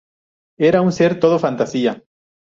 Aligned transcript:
Era 0.69 0.81
un 0.81 0.89
ser 0.91 1.19
todo 1.19 1.37
fantasía. 1.37 2.03